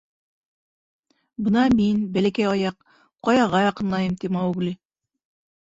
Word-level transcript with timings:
—Бына 1.47 1.65
мин, 1.81 1.99
Бәләкәй 2.17 2.49
Аяҡ, 2.55 2.89
ҡаяға 3.29 3.63
яҡынлайым,— 3.69 4.19
ти 4.25 4.35
Маугли. 4.41 4.77